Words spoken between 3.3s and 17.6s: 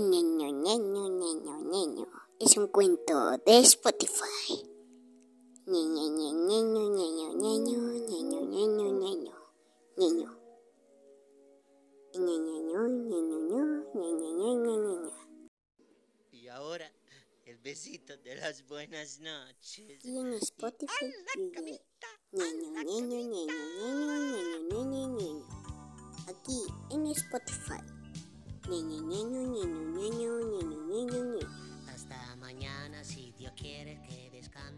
de Spotify. Y ahora, el